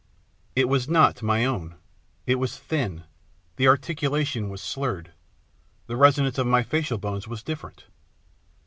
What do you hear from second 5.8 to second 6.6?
the resonance of